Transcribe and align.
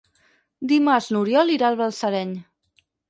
Dimarts 0.71 1.09
n'Oriol 1.15 1.53
irà 1.57 1.69
a 1.75 1.79
Balsareny. 1.83 2.33